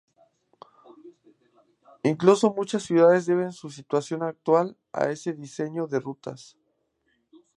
[2.01, 6.57] Incluso muchas ciudades deben su situación actual a ese diseño de rutas.